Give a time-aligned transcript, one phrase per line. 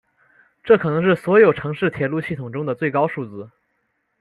[0.63, 3.51] 这可能是所有城市铁路系统中的最高数字。